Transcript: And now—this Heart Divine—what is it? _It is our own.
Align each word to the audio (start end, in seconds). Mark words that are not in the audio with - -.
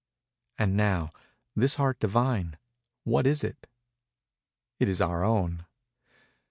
And 0.57 0.75
now—this 0.75 1.75
Heart 1.75 1.99
Divine—what 1.99 3.27
is 3.27 3.43
it? 3.43 3.67
_It 4.79 4.87
is 4.87 4.99
our 4.99 5.23
own. 5.23 5.67